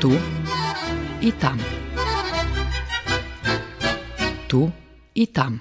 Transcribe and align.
Tu 0.00 0.12
i 1.20 1.32
tam. 1.32 1.58
Tu 4.48 4.70
i 5.14 5.26
tam. 5.26 5.60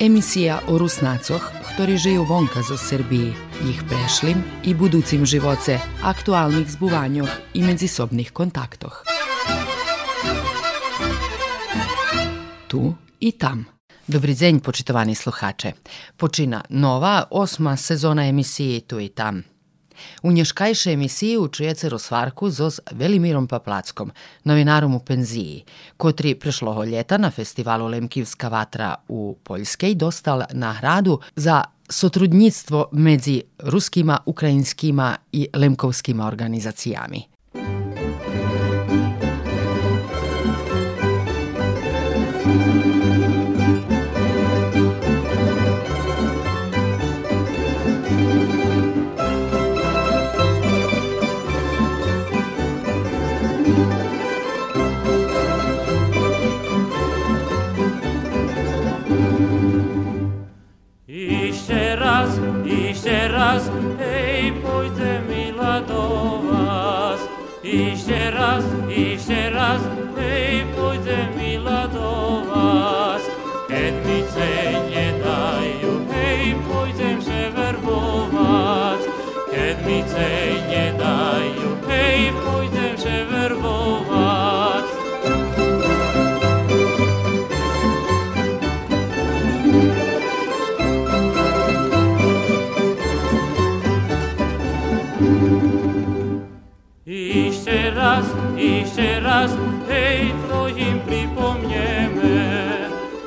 Emisija 0.00 0.60
o 0.68 0.78
Rusnacoh, 0.78 1.40
ktorí 1.72 1.96
žijú 1.96 2.28
vonka 2.28 2.60
zo 2.60 2.76
Srbiji, 2.76 3.32
ich 3.64 3.80
prešlim 3.88 4.44
i 4.68 4.74
buducim 4.76 5.24
živoce, 5.24 5.80
aktualnih 6.04 6.68
zbuvanjoh 6.68 7.30
i 7.54 7.62
medzisobnih 7.64 8.32
kontaktoh. 8.32 9.04
Tu 12.68 12.94
i 13.20 13.32
tam. 13.32 13.64
Dobri 14.04 14.36
deň, 14.36 14.60
počitovaní 14.60 15.16
sluhače. 15.16 15.72
Počina 16.20 16.60
nova, 16.68 17.24
osma 17.30 17.76
sezona 17.76 18.28
emisije 18.28 18.84
Tu 18.84 19.00
i 19.00 19.08
tam. 19.08 19.51
U 20.22 20.32
nješkajše 20.32 20.92
emisiji 20.92 21.38
učujece 21.38 21.88
rozvarku 21.88 22.50
zo 22.50 22.70
s 22.70 22.80
Velimirom 22.90 23.48
Paplackom, 23.48 24.12
novinarom 24.44 24.94
u 24.94 25.00
penziji, 25.00 25.64
kotri 25.96 26.34
prešloho 26.34 26.84
ljeta 26.84 27.18
na 27.18 27.30
festivalu 27.30 27.86
Lemkivska 27.86 28.48
vatra 28.48 28.94
u 29.08 29.36
Poljskej 29.42 29.94
dostal 29.94 30.42
nagradu 30.52 31.20
za 31.36 31.64
sotrudnictvo 31.88 32.88
medzi 32.92 33.42
ruskima, 33.58 34.18
ukrajinskima 34.26 35.16
i 35.32 35.48
lemkovskima 35.54 36.26
organizacijami. 36.26 37.31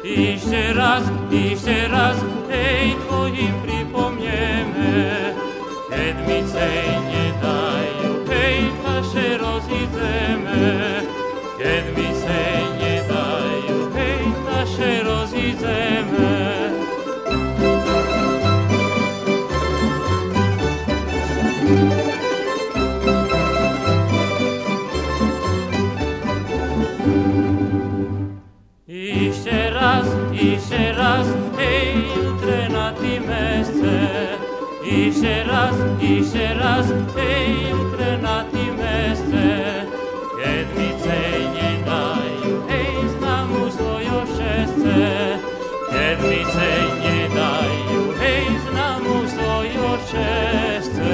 Jeszcze 0.05 0.73
raz, 0.73 1.03
jeszcze 1.31 1.87
raz, 1.87 2.17
ej, 2.51 2.95
twoim 2.95 3.53
przypomniemy. 3.67 5.35
Sedmice 5.89 6.69
nie 7.09 7.33
dają, 7.41 8.25
hej, 8.29 8.63
nasze 8.83 9.37
rozjedzemy. 9.37 11.01
Kiedy 11.57 12.04
jutre 32.15 32.69
na 32.69 32.93
tym 32.93 33.23
mesce. 33.27 33.95
Iście 34.85 35.43
raz, 35.43 35.75
iście 36.01 36.53
raz, 36.53 36.87
hej, 37.15 37.69
jutre 37.69 38.17
na 38.21 38.43
tym 38.43 38.75
mesce. 38.77 39.45
Kedmice 40.43 41.17
nie 41.55 41.71
dają, 41.85 42.51
hej, 42.69 43.09
znamu 43.17 43.71
swoją 43.71 44.15
szesce. 44.37 44.95
Kedmice 45.91 46.67
nie 47.03 47.19
dają, 47.35 47.99
hej, 48.19 48.45
znamu 48.69 49.15
swoją 49.27 49.85
szesce. 50.11 51.11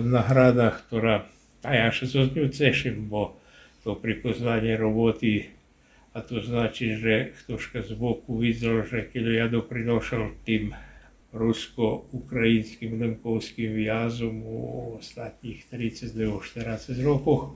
Nagrada, 0.00 0.76
ktorá, 0.76 1.24
a 1.64 1.70
ja 1.72 1.88
sa 1.88 2.04
so 2.04 2.28
ňou 2.28 2.52
teším, 2.52 3.08
bo 3.08 3.40
to 3.80 3.96
pripoznanie 3.96 4.76
roboty 4.76 5.48
a 6.14 6.20
to 6.20 6.42
znači, 6.42 6.98
že 6.98 7.30
ktožka 7.44 7.82
z 7.82 7.94
boku 7.94 8.38
videl, 8.42 8.82
že 8.82 9.06
keď 9.06 9.24
ja 9.30 9.46
doprinošal 9.46 10.34
tým 10.42 10.74
rusko-ukrajinským 11.30 12.98
lemkovským 12.98 13.70
viazom 13.70 14.42
u 14.42 14.58
ostatních 14.98 15.62
32-40 15.70 16.98
rokoch 17.06 17.54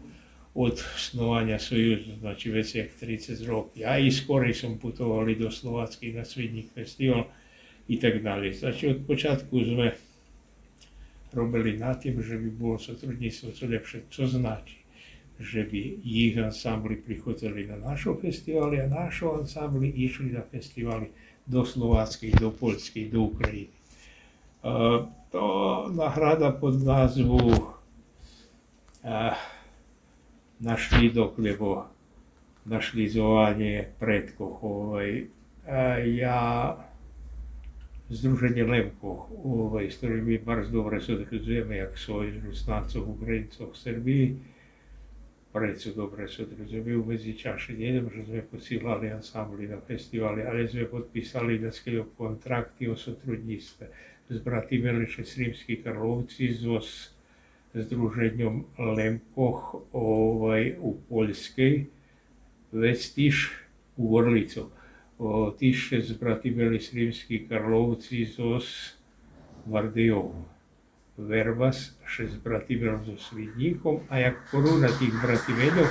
od 0.54 0.78
snovania 0.78 1.58
Sojuzu, 1.58 2.14
znači 2.22 2.50
veci 2.50 2.78
jak 2.78 2.90
30 3.02 3.46
rokov. 3.46 3.74
Ja 3.74 3.98
i 3.98 4.12
skorej 4.12 4.54
som 4.54 4.78
putovali 4.78 5.34
do 5.34 5.50
Slovacký 5.50 6.14
na 6.14 6.22
Svidník 6.24 6.70
festival 6.70 7.26
i 7.88 7.98
tak 7.98 8.22
ďalej. 8.22 8.52
Znači 8.62 8.88
od 8.88 8.98
počiatku 9.06 9.64
sme 9.64 9.98
robili 11.34 11.74
na 11.74 11.98
tým, 11.98 12.22
že 12.22 12.38
by 12.38 12.48
bolo 12.54 12.78
sotrudníctvo 12.78 13.50
co 13.50 13.66
lepšie. 13.66 14.00
Co 14.10 14.26
znači? 14.26 14.83
Že 15.34 15.66
by 15.66 15.80
ich 16.04 16.38
ansambli 16.38 16.94
prichodili 16.94 17.66
na 17.66 17.74
našo 17.80 18.14
festivaly 18.14 18.78
a 18.82 18.86
našo 18.86 19.42
ansambli 19.42 19.90
išli 19.90 20.30
na 20.30 20.46
festivaly 20.46 21.10
do 21.42 21.66
Slováckej, 21.66 22.38
do 22.38 22.54
Poľskej, 22.54 23.10
do 23.10 23.34
Ukrajiny. 23.34 23.74
To 25.34 25.44
nahrada 25.92 26.54
pod 26.54 26.80
názvu 26.80 27.38
Našli 30.64 31.12
dok, 31.12 31.36
lebo 31.36 31.84
našlizovanie 32.64 33.92
predkov. 34.00 34.64
Ovaj, 34.64 35.28
ja 36.08 36.72
Združenie 38.08 38.64
Lemko, 38.64 39.28
ovaj, 39.44 39.92
s 39.92 40.00
ktorými 40.00 40.40
bardzo 40.40 40.72
dobre 40.72 41.00
sodrozujeme, 41.00 41.84
jak 41.84 41.92
svoj 41.96 42.40
Rusnácov, 42.48 43.04
Ukrajincov, 43.16 43.76
Srbiji. 43.76 44.53
predsjedov, 45.54 46.10
predsjednicu, 46.10 46.82
bi 46.82 46.96
u 46.96 47.04
čaše 47.38 47.72
jedem, 47.78 48.10
že 48.10 48.24
sme 48.24 48.42
posílali 48.50 49.10
ansambli 49.14 49.68
na 49.70 49.78
festivali, 49.86 50.42
ali 50.42 50.68
sme 50.68 50.88
podpisali 50.90 51.58
da 51.58 51.70
skiju 51.72 52.04
kontrakti 52.18 52.88
o 52.88 52.96
sotrudnjiste 52.96 53.86
s 54.28 54.40
bratimeli 54.42 55.06
Šesrimski 55.06 55.76
Karlovci, 55.82 56.48
s 56.50 57.10
združenjom 57.74 58.64
Lemkoh 58.78 59.74
ovaj, 59.92 60.74
u 60.80 60.96
Poljskej, 61.08 61.84
već 62.72 63.12
tiš 63.14 63.52
u 63.96 64.16
Vrlicu. 64.16 64.70
Tiše 65.58 66.02
s 66.02 66.12
bratimeli 66.18 66.80
Srimski 66.80 67.46
Karlovci, 67.48 68.26
s 68.26 68.38
Vardejom. 69.66 70.53
Verbas 71.14 71.94
še 72.10 72.26
z 72.26 72.42
Bratimelom 72.42 73.06
so 73.06 73.14
Svidníkom 73.14 74.02
a 74.10 74.18
jak 74.18 74.34
koruna 74.50 74.90
tých 74.98 75.14
Bratimelov 75.22 75.86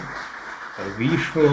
vyšlo, 0.99 1.47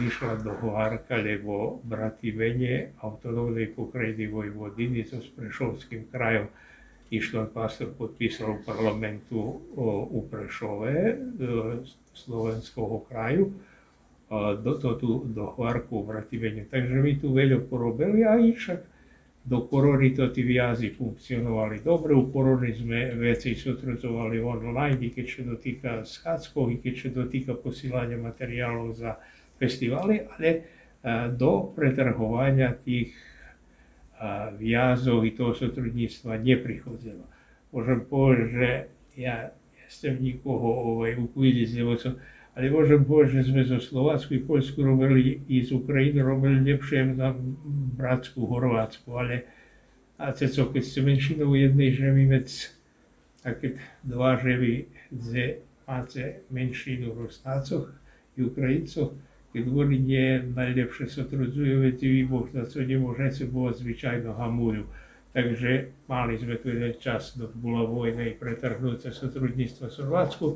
vyšla 0.00 0.40
dohovárka, 0.40 1.20
lebo 1.20 1.84
Bratimene 1.84 2.96
autonómnej 3.04 3.76
pokrajiny 3.76 4.32
Vojvodiny 4.32 5.04
so 5.04 5.20
Prešovským 5.20 6.08
krajom 6.08 6.48
išla 7.12 7.52
pastor 7.52 7.92
podpísal 7.92 8.64
parlamentu 8.64 9.60
u 10.08 10.24
Prešove, 10.24 11.20
slovenského 12.16 13.04
kraju, 13.12 13.52
do 14.64 14.72
toho 14.80 14.94
tu 14.96 15.10
do 15.28 15.52
Hvarku 15.52 16.08
Bratimene. 16.08 16.64
Takže 16.64 16.96
my 16.96 17.12
tu 17.20 17.36
veľa 17.36 17.68
porobili 17.68 18.24
a 18.24 18.40
však 18.40 18.91
do 19.42 19.66
korony 19.66 20.14
to 20.14 20.30
tí 20.30 20.46
viazy 20.46 20.94
funkcionovali 20.94 21.82
dobre. 21.82 22.14
U 22.14 22.30
korony 22.30 22.70
sme 22.70 23.10
veci 23.18 23.58
sotrucovali 23.58 24.38
online, 24.38 25.10
keď 25.10 25.26
sa 25.26 25.42
dotýka 25.42 25.90
schádzkov, 26.06 26.78
keď 26.78 26.94
sa 26.94 27.08
dotýka 27.10 27.52
posílania 27.58 28.22
materiálov 28.22 28.94
za 28.94 29.18
festivaly, 29.58 30.22
ale 30.30 30.48
do 31.34 31.74
pretrhovania 31.74 32.70
tých 32.78 33.10
viazov 34.62 35.26
i 35.26 35.34
toho 35.34 35.50
sotrudníctva 35.50 36.38
neprichodzilo. 36.38 37.26
Môžem 37.74 38.06
povedať, 38.06 38.46
že 38.54 38.68
ja 39.18 39.50
nechcem 39.74 40.22
nikoho 40.22 40.94
ovaj, 40.94 41.18
ukúdiť, 41.18 41.82
lebo 41.82 41.98
to, 42.52 42.60
ale 42.60 42.68
môžem 42.68 43.00
povedať, 43.04 43.40
že 43.40 43.48
sme 43.48 43.64
zo 43.64 43.80
Slovácku 43.80 44.36
i 44.36 44.44
Polsku 44.44 44.84
robili 44.84 45.40
i 45.48 45.64
z 45.64 45.72
Ukrajiny 45.72 46.20
robili 46.20 46.60
lepšie 46.60 47.16
na 47.16 47.32
Bratsku, 47.96 48.44
Horvátsku, 48.44 49.08
ale 49.16 49.48
a 50.20 50.30
ceco, 50.36 50.70
keď 50.70 50.82
ste 50.84 51.00
menšinou 51.02 51.56
jednej 51.56 51.90
žemi 51.90 52.28
vec, 52.28 52.70
a 53.42 53.58
keď 53.58 53.74
dva 54.06 54.38
žemi 54.38 54.86
dze 55.10 55.66
máte 55.82 56.46
menšinu 56.54 57.10
Rusnácoch 57.10 57.90
i 58.38 58.46
Ukrajincoch, 58.46 59.18
keď 59.52 59.62
oni 59.68 59.98
nie 59.98 60.28
najlepšie 60.54 61.10
sa 61.10 61.26
trudzujú, 61.26 61.82
veď 61.82 61.96
výboh 62.00 62.46
na 62.54 62.64
co 62.64 62.80
nemôžete 62.80 63.50
bolo 63.50 63.74
zvyčajno 63.74 64.32
hamujú. 64.32 64.86
Takže 65.32 65.92
mali 66.08 66.38
sme 66.38 66.60
tu 66.60 66.70
jeden 66.70 66.94
čas, 67.00 67.34
dok 67.34 67.52
bola 67.56 67.88
vojna 67.88 68.30
i 68.30 68.36
pretrhnúce 68.36 69.10
sotrudníctvo 69.10 69.88
v 69.88 69.96
Slovácku, 69.96 70.46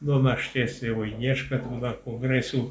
No 0.00 0.20
našťastie 0.20 0.92
evo 0.92 1.08
i 1.08 1.16
dneška 1.16 1.64
tu 1.64 1.72
na 1.80 1.96
kongresu 1.96 2.68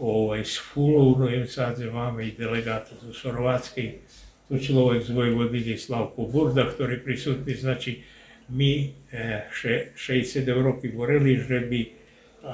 ovaj, 0.00 0.40
s 0.40 0.56
Novim 0.74 1.44
Sadze 1.44 1.92
máme 1.92 2.24
i 2.24 2.32
delegata 2.32 2.96
zo 2.96 3.12
Chorvátskej, 3.12 4.00
to 4.48 4.56
človek 4.56 5.04
z 5.04 5.12
Vojvodine 5.12 5.76
Slavko 5.76 6.32
Burda, 6.32 6.64
ktorý 6.64 7.04
prisutný, 7.04 7.52
znači 7.52 8.00
mi 8.48 8.88
eh, 9.12 9.44
še, 9.52 9.92
60 10.00 10.48
roky 10.64 10.88
govorili, 10.88 11.36
že 11.44 11.60
by 11.60 11.80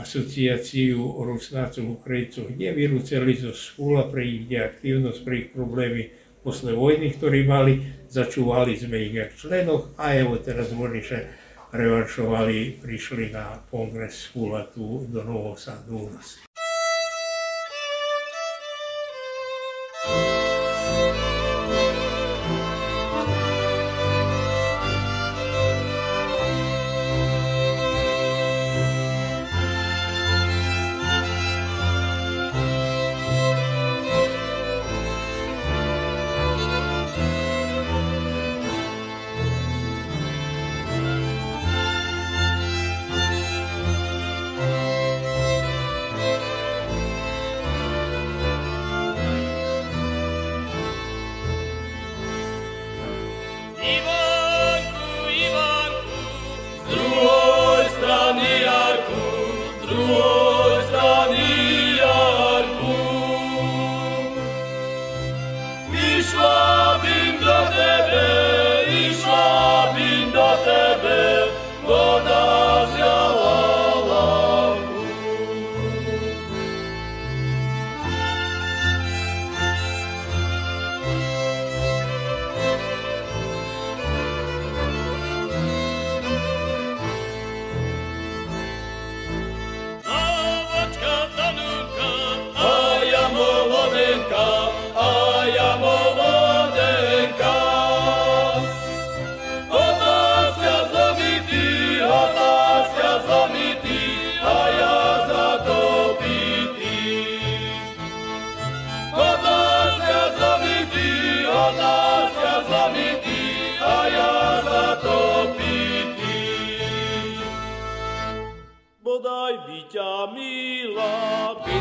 asociáciu 0.03 0.99
Rusnácov 0.99 2.03
Ukrajincov 2.03 2.51
nevyrúceli 2.59 3.39
zo 3.39 3.55
Sfula 3.55 4.03
pre 4.11 4.27
ich 4.27 4.51
aktivnosť, 4.51 5.19
pre 5.23 5.35
ich 5.47 5.49
problémy 5.55 6.11
posle 6.43 6.75
vojny, 6.75 7.15
ktorí 7.15 7.47
mali, 7.47 7.87
začúvali 8.11 8.75
sme 8.75 8.99
ich 8.99 9.15
jak 9.15 9.31
členoch 9.39 9.95
a 9.95 10.19
evo 10.19 10.43
teraz 10.43 10.75
oni, 10.75 11.07
že 11.07 11.38
revanšovali, 11.73 12.79
prišli 12.83 13.31
na 13.33 13.59
kongres 13.71 14.27
Fula 14.33 14.63
tu 14.75 15.07
do 15.09 15.25
Nového 15.25 15.57
Sadu 15.57 15.99
u 15.99 16.11
nás. 16.11 16.48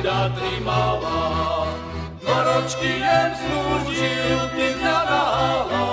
hľa 0.07 0.31
trimala. 0.39 1.19
Dvoročky 2.23 3.03
jem 3.03 3.31
slúžil, 3.35 4.39
ty 4.55 4.67
mňa 4.79 4.99
nahala. 5.03 5.85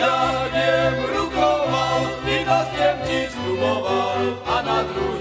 Ja 0.00 0.48
jem 0.48 0.96
rukoval, 1.04 2.00
ty 2.24 2.36
nás 2.48 2.68
jem 2.72 2.96
ti 3.04 3.20
sluboval 3.28 4.40
a 4.48 4.56
na 4.64 4.78
druhý 4.88 5.19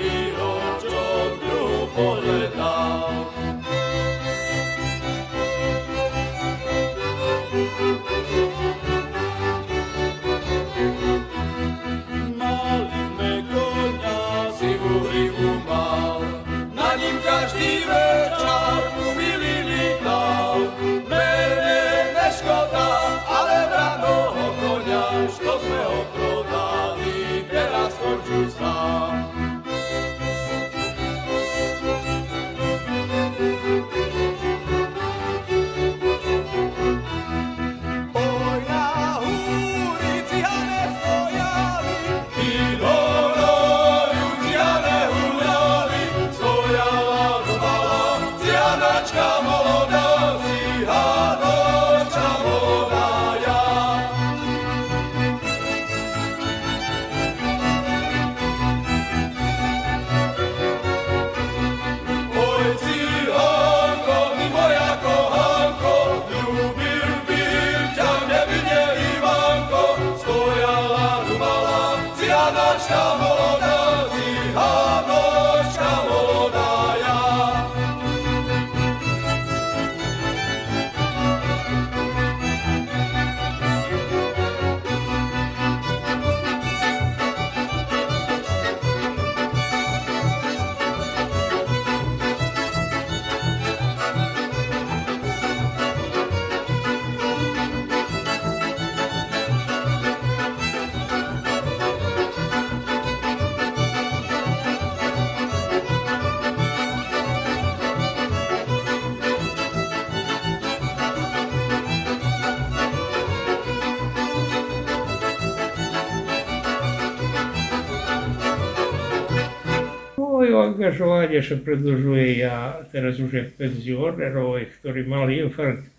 angažovanie 120.79 121.43
sa 121.43 121.59
predlžuje, 121.59 122.39
ja 122.39 122.79
teraz 122.87 123.19
už 123.19 123.35
je 123.35 123.43
penzioner, 123.51 124.31
ktorý 124.79 125.03
mal 125.03 125.27
infarkt, 125.27 125.91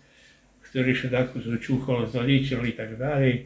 ktorý 0.73 0.97
sa 0.97 1.21
takú 1.21 1.37
začúchal, 1.37 2.09
zaličil 2.09 2.65
i 2.65 2.73
tak 2.73 2.97
ďalej. 2.97 3.45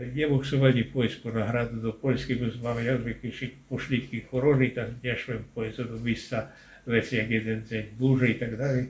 Nemohol 0.00 0.40
som 0.40 0.64
ani 0.64 0.88
pojsť 0.88 1.20
po 1.20 1.28
nahradu 1.36 1.84
do 1.84 1.92
bo 1.92 2.48
máme 2.64 2.80
jakby 2.80 3.20
pošlitky 3.68 4.24
korony, 4.32 4.72
tak 4.72 4.96
nešvem 5.04 5.44
pojsť 5.52 5.84
do 5.84 6.00
mista 6.00 6.48
veci, 6.88 7.20
jak 7.20 7.28
jeden 7.28 7.60
deň 7.68 7.84
dlže 8.00 8.26
i 8.32 8.36
tak 8.40 8.56
ďalej. 8.56 8.84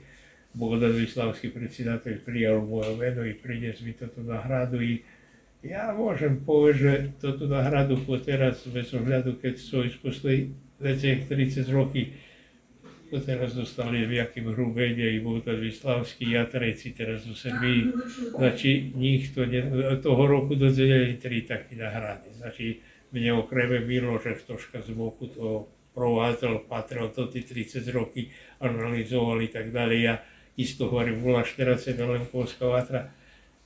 Bohdan 0.55 0.95
Vyslavský 0.95 1.51
predsedateľ 1.51 2.15
prijal 2.23 2.63
moje 2.63 2.95
meno 2.95 3.27
i 3.27 3.35
prinies 3.35 3.83
mi 3.83 3.99
toto 3.99 4.23
nahradu 4.23 4.79
i 4.79 5.03
ja 5.61 5.93
môžem 5.93 6.41
povedať, 6.41 6.79
že 6.79 6.93
toto 7.19 7.51
nahradu 7.51 7.99
po 8.07 8.17
teraz 8.17 8.63
bez 8.71 8.95
ohľadu, 8.97 9.43
keď 9.43 9.59
som 9.59 9.85
veci 10.81 11.25
30 11.29 11.69
roky, 11.69 12.13
to 13.11 13.19
teraz 13.21 13.59
dostali 13.59 14.07
v 14.07 14.23
jakým 14.23 14.55
hrubene 14.55 15.03
i 15.03 15.19
Bohdan 15.19 15.59
Vyslavský, 15.59 16.31
ja 16.31 16.47
treci 16.47 16.95
teraz 16.95 17.27
do 17.27 17.35
Srbii. 17.35 17.81
Znači, 18.39 18.95
nikto 18.95 19.47
ne, 19.47 19.63
toho 19.99 20.27
roku 20.27 20.55
dodelili 20.55 21.19
tri 21.19 21.43
také 21.43 21.75
nahrady. 21.77 22.31
Znači, 22.39 22.79
mne 23.11 23.43
okreme 23.43 23.83
Miloša 23.83 24.39
Štoška 24.39 24.87
z 24.87 24.95
boku 24.95 25.27
to 25.27 25.67
provádzal, 25.91 26.63
patril 26.71 27.11
to 27.11 27.27
tí 27.27 27.43
30 27.43 27.83
roky, 27.91 28.31
analyzoval 28.63 29.43
i 29.43 29.51
tak 29.51 29.75
ďalej. 29.75 29.99
Ja 29.99 30.23
isto 30.55 30.87
hovorím, 30.87 31.27
bola 31.27 31.43
40 31.43 31.99
Lemkovská 31.99 32.71
vatra, 32.71 33.11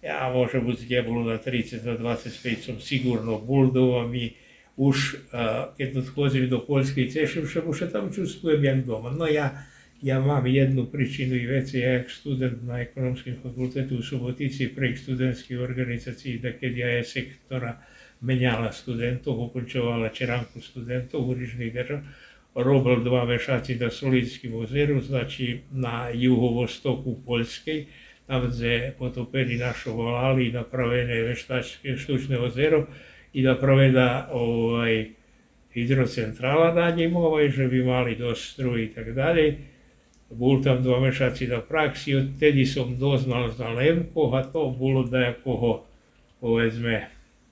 ja 0.01 0.29
môžem 0.33 0.65
byť 0.65 0.81
nebolo 0.89 1.25
na 1.25 1.37
30, 1.41 1.85
na 1.85 1.97
25 1.97 2.61
som 2.61 2.77
sigurno 2.77 3.41
buldov 3.41 4.01
a 4.01 4.03
my 4.05 4.33
už, 4.77 5.31
keď 5.79 5.89
odchôdzim 6.03 6.51
do 6.51 6.59
Polskej, 6.59 7.07
teším 7.07 7.47
sa, 7.47 7.63
už 7.63 7.87
sa 7.87 7.89
tam 7.91 8.11
čustujem 8.11 8.59
jak 8.59 8.81
doma. 8.83 9.15
No 9.15 9.31
ja, 9.31 9.55
ja 10.03 10.19
mám 10.19 10.51
jednu 10.51 10.91
príčinu 10.91 11.39
i 11.39 11.47
veci, 11.47 11.79
ja 11.79 12.03
jak 12.03 12.11
student 12.11 12.67
na 12.67 12.83
ekonomskom 12.83 13.39
fakultetu 13.39 14.03
v 14.03 14.05
Subotici 14.05 14.75
pre 14.75 14.91
studentských 14.91 15.63
organizácií, 15.63 16.43
da 16.43 16.51
keď 16.51 16.73
ja 16.75 16.89
je 16.99 17.03
sektora 17.07 17.79
menjala 18.21 18.75
studentov, 18.75 19.39
ukončovala 19.39 20.11
čeranku 20.11 20.59
studentov 20.59 21.23
u 21.23 21.35
držav, 21.39 22.03
robil 22.55 23.03
dva 23.03 23.25
mešaci 23.27 23.79
na 23.79 23.91
Solidským 23.91 24.55
ozeru, 24.55 25.01
znači 25.01 25.61
na 25.71 26.11
juhovostoku 26.11 27.23
Poljskej, 27.27 27.87
tam 28.27 28.51
gdje 28.51 28.95
potopeni 28.99 29.57
našo 29.57 29.93
volali 29.93 30.49
i 30.49 30.53
napravene 30.53 31.23
veštačke 31.23 31.95
ozero 32.41 32.87
i 33.35 33.43
napravena 33.43 34.29
ovaj, 34.33 35.11
hidrocentrala 35.75 36.75
na 36.75 36.91
njim, 36.91 37.17
ovaj, 37.17 37.49
že 37.51 37.69
bi 37.69 37.83
mali 37.83 38.17
do 38.17 38.35
struji 38.35 38.85
i 38.85 38.93
tak 38.93 39.13
dalje. 39.15 39.59
Bol 40.31 40.63
tam 40.63 40.83
dva 40.83 41.01
mešaci 41.01 41.47
na 41.47 41.61
praksi, 41.61 42.15
odtedy 42.15 42.67
som 42.67 42.99
doznal 42.99 43.51
za 43.51 43.69
Lemko 43.69 44.31
a 44.35 44.43
to 44.43 44.71
bolo 44.79 45.05
da 45.05 45.35
koho, 45.45 45.85
povedzme, 46.41 47.07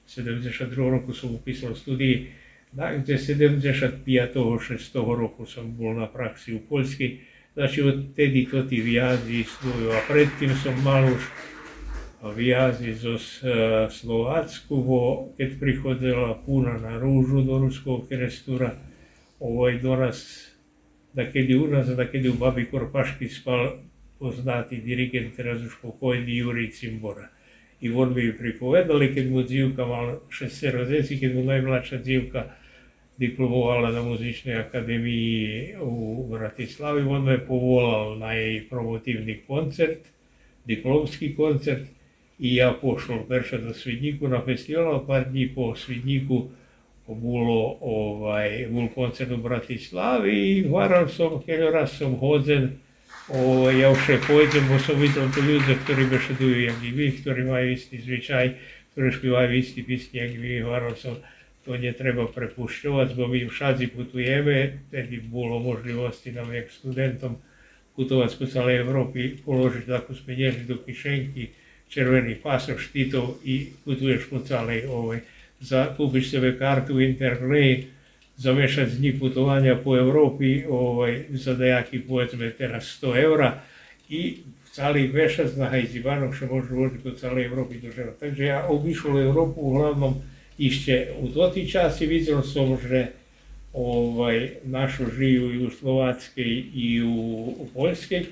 72. 0.08 0.90
roku 0.90 1.12
som 1.12 1.34
upísal 1.34 1.74
studii, 1.74 2.26
kde 2.72 3.18
75. 3.18 4.58
6. 4.58 4.94
roku 4.94 5.46
som 5.46 5.76
bol 5.76 5.94
na 5.94 6.06
praxi 6.06 6.54
u 6.54 6.60
Poljskej, 6.68 7.18
Znači 7.54 7.82
odtedy 7.82 8.50
to 8.50 8.62
ti 8.62 8.80
viazi 8.80 9.44
slujú. 9.44 9.92
A 9.92 10.00
predtým 10.08 10.56
som 10.56 10.72
mal 10.80 11.04
už 11.04 11.20
viazi 12.30 12.94
zo 12.94 13.18
Slovácku, 13.90 14.74
bo 14.78 15.00
keď 15.34 15.58
prichodila 15.58 16.38
púna 16.46 16.78
na 16.78 16.94
rúžu 16.94 17.42
do 17.42 17.58
Ruského 17.58 18.06
krestura, 18.06 18.78
ovaj 19.42 19.82
doraz, 19.82 20.46
da 21.10 21.26
kedy 21.26 21.58
u 21.58 21.66
nás, 21.66 21.90
da 21.90 22.06
kedy 22.06 22.30
u 22.30 22.38
Babi 22.38 22.70
Korpašky 22.70 23.26
spal 23.26 23.82
poznatý 24.22 24.78
dirigent, 24.78 25.34
pokojný 25.82 26.30
Jurij 26.30 26.70
Cimbora. 26.70 27.26
I 27.82 27.90
on 27.90 28.14
mi 28.14 28.30
pripovedali, 28.30 29.10
keď 29.10 29.24
mu 29.26 29.42
dzivka 29.42 29.82
mal 29.82 30.22
6 30.30 30.86
deci, 30.86 31.18
keď 31.18 31.30
mu 31.34 31.42
najmladšia 31.50 31.98
dzivka 31.98 32.54
diplomovala 33.18 33.90
na 33.90 33.98
muzičnej 34.06 34.62
akademii 34.62 35.74
u 35.82 36.22
Bratislavi, 36.30 37.02
on 37.02 37.26
me 37.26 37.42
povolal 37.42 38.14
na 38.22 38.38
jej 38.38 38.62
promotivni 38.70 39.42
koncert, 39.42 40.06
diplomski 40.62 41.34
koncert 41.34 41.90
i 42.42 42.58
ja 42.58 42.74
pošol 42.74 43.22
perša 43.30 43.62
do 43.62 43.70
Svidniku 43.70 44.26
na 44.26 44.42
festival, 44.42 44.98
a 44.98 45.06
par 45.06 45.30
dní 45.30 45.54
po 45.54 45.78
Svidniku 45.78 46.50
bolo 47.06 47.78
ovaj, 47.78 48.66
bol 48.66 48.90
koncert 48.90 49.30
u 49.30 49.38
Bratislavi 49.38 50.34
i 50.34 50.52
varal 50.66 51.06
som, 51.06 51.38
keď 51.38 51.70
raz 51.70 51.94
som 51.94 52.18
hodzen, 52.18 52.82
ovaj, 53.30 53.78
ja 53.78 53.94
už 53.94 54.26
pojdem, 54.26 54.64
bo 54.66 54.74
som 54.82 54.98
videl 54.98 55.30
to 55.30 55.38
ľudia, 55.38 55.78
ktorí 55.86 56.10
bešedujú, 56.10 56.56
jak 56.66 56.78
vy, 56.82 57.06
ktorí 57.22 57.42
majú 57.46 57.66
istý 57.78 58.02
zvyčaj, 58.02 58.58
ktorí 58.94 59.08
špívajú 59.14 59.50
istý 59.54 59.80
písni, 59.86 60.18
jak 60.18 60.34
vy, 60.34 60.66
varal 60.66 60.98
som, 60.98 61.14
to 61.62 61.78
netreba 61.78 62.26
prepušťovať, 62.26 63.14
bo 63.14 63.30
my 63.30 63.46
všade 63.46 63.86
putujeme, 63.94 64.82
tedy 64.90 65.22
bolo 65.22 65.62
možnosti 65.62 66.26
nám, 66.34 66.50
jak 66.50 66.74
studentom, 66.74 67.38
putovať 67.94 68.30
po 68.34 68.44
celej 68.50 68.82
Európy, 68.82 69.38
položiť 69.46 69.86
takú 69.86 70.10
penieži 70.26 70.66
do 70.66 70.80
kyšenky, 70.80 71.54
crveni 71.92 72.34
pasoš 72.42 72.88
štito 72.88 73.38
i 73.44 73.66
putuješ 73.84 74.28
po 74.30 74.38
cale 74.38 74.82
ovaj, 74.88 75.18
za, 75.60 75.94
kupiš 75.96 76.30
sebe 76.30 76.58
kartu 76.58 77.00
Interplay, 77.00 77.84
za 78.36 78.52
mešac 78.52 78.88
dni 78.88 79.18
putovanja 79.18 79.76
po 79.84 79.96
Evropi, 79.96 80.64
ovaj, 80.68 81.24
za 81.30 81.54
dejaki 81.54 82.00
povedzme 82.00 82.50
teraz 82.50 82.98
100 83.02 83.24
evra 83.24 83.62
i 84.08 84.36
cali 84.72 85.06
vešac 85.06 85.56
na 85.56 85.68
Hajzibanu, 85.68 86.32
še 86.32 86.46
može 86.46 86.74
voziti 86.74 87.02
po 87.04 87.10
cale 87.10 87.44
Evropi 87.44 87.80
do 87.80 87.90
žena. 87.92 88.12
Takže 88.20 88.44
ja 88.44 88.66
obišao 88.68 89.20
Evropu 89.20 89.60
uglavnom 89.60 90.14
išće 90.58 91.08
u 91.20 91.28
toti 91.28 91.68
čas 91.70 92.00
i 92.00 92.06
vidjelo 92.06 92.40
da 92.40 92.46
sam 92.46 92.78
že 92.88 93.06
ovaj, 93.72 94.50
našo 94.64 95.04
živu 95.18 95.52
i 95.52 95.66
u 95.66 95.70
Slovatskoj 95.70 96.64
i 96.74 97.02
u, 97.02 97.14
u 97.58 97.68
Poljskoj, 97.74 98.24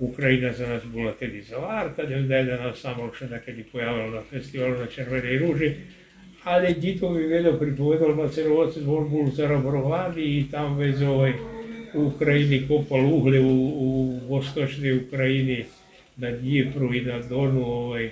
Ukraina 0.00 0.54
за 0.54 0.66
нас 0.66 0.84
була 0.84 1.12
тоді 1.12 1.40
заварта, 1.40 2.04
Дельдеда 2.04 2.74
само 2.76 3.10
ще 3.16 3.24
на 3.24 3.38
тоді 3.38 3.62
появила 3.62 4.06
на 4.06 4.20
фестивалу 4.20 4.74
на 4.78 4.86
Червоній 4.86 5.38
Ружі. 5.38 5.76
Але 6.44 6.72
дітові 6.72 7.26
вело 7.26 7.54
приповідав 7.54 8.16
на 8.16 8.28
Цервоці, 8.28 8.80
двор 8.80 9.04
був 9.04 9.34
зарабрований 9.34 10.40
і 10.40 10.44
там 10.44 10.76
весь 10.76 11.02
овий 11.02 11.34
у 11.94 12.00
Україні 12.00 12.60
копав 12.60 13.14
угли 13.14 13.38
у, 13.38 13.52
у 13.54 14.18
Восточній 14.28 14.92
Україні 14.92 15.64
на 16.18 16.30
Дніпру 16.30 16.94
і 16.94 17.00
на 17.00 17.18
Дону 17.18 17.64
овий. 17.64 18.10